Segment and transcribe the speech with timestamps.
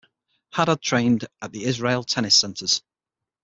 [0.53, 2.81] Hadad trained at the Israel Tennis Centers.